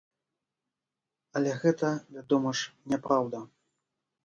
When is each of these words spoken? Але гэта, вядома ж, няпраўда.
Але 1.41 1.51
гэта, 1.65 1.93
вядома 2.17 2.57
ж, 2.61 2.75
няпраўда. 2.95 3.45